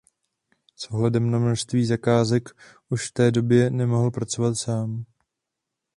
[0.75, 2.49] S ohledem na množství zakázek
[2.89, 5.05] už v té době nemohl pracovat sám.